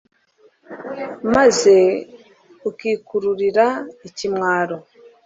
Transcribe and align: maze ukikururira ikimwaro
maze 1.33 1.77
ukikururira 2.69 3.67
ikimwaro 4.07 4.77